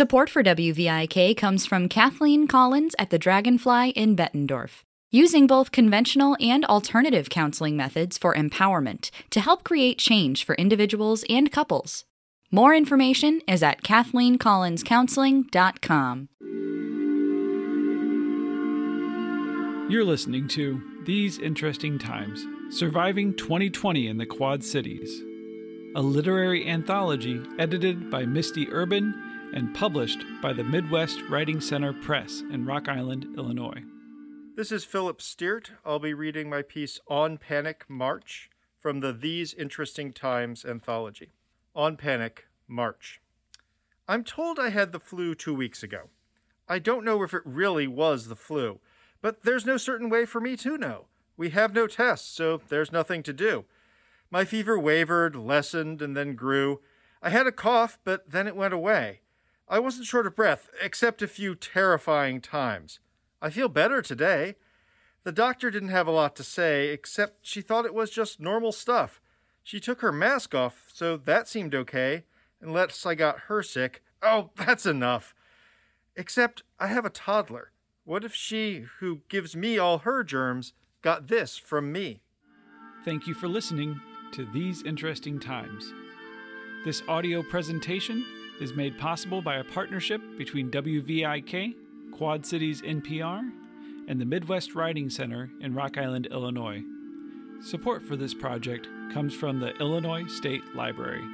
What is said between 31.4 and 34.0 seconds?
Center Press in Rock Island, Illinois.